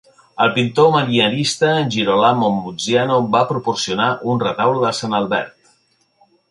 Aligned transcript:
El 0.43 0.51
pintor 0.53 0.87
manierista 0.95 1.69
Girolamo 1.97 2.49
Muziano 2.63 3.21
va 3.37 3.43
proporcionar 3.53 4.09
un 4.33 4.43
retaule 4.47 4.85
de 4.89 4.99
"Sant 5.03 5.19
Albert". 5.21 5.75